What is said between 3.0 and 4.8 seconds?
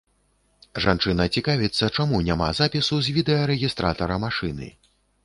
з відэарэгістратара машыны.